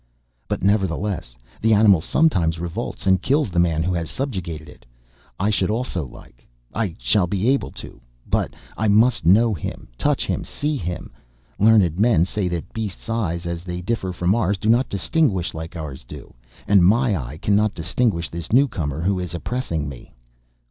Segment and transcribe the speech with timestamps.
[0.47, 4.83] But, nevertheless, the animal sometimes revolts and kills the man who has subjugated it....
[5.39, 6.47] I should also like...
[6.73, 8.01] I shall be able to...
[8.27, 11.11] but I must know him, touch him, see him!
[11.59, 15.75] Learned men say that beasts' eyes, as they differ from ours, do not distinguish like
[15.75, 16.33] ours do....
[16.67, 20.15] And my eye cannot distinguish this newcomer who is oppressing me.